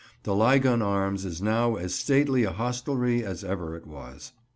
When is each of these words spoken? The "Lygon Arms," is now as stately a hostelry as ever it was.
The 0.23 0.33
"Lygon 0.33 0.81
Arms," 0.81 1.25
is 1.25 1.43
now 1.43 1.75
as 1.75 1.93
stately 1.93 2.43
a 2.43 2.49
hostelry 2.49 3.23
as 3.23 3.43
ever 3.43 3.75
it 3.75 3.85
was. 3.85 4.31